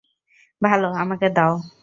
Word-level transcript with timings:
ভালো, 0.61 0.87
আমাকে 0.97 1.27
দাও। 1.29 1.53